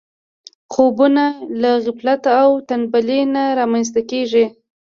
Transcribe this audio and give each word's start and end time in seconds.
خوبونه 0.73 1.25
له 1.61 1.71
غفلت 1.85 2.23
او 2.41 2.49
تنبلي 2.67 3.21
نه 3.33 3.43
رامنځته 3.59 4.01
کېږي. 4.11 4.45